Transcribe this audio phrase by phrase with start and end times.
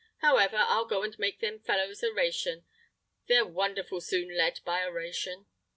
[0.21, 2.65] However, I'll go and make them fellows a 'ration:
[3.27, 5.45] they're wonderful soon led by a 'ration."